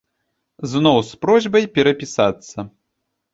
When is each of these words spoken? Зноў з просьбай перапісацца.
Зноў 0.71 0.97
з 1.09 1.19
просьбай 1.25 1.67
перапісацца. 1.75 2.57